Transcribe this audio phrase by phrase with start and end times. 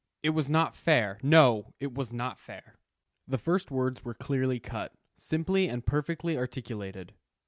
[0.23, 2.79] It was not fair; no, it was not fair.
[3.27, 7.13] The first words were clearly cut, simply and perfectly articulated.